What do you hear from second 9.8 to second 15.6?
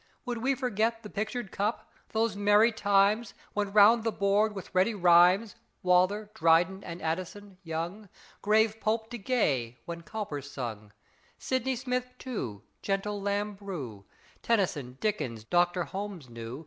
when Cowper sung? Sydney Smith, too; gentle Lamb brew, Tennyson, Dickens,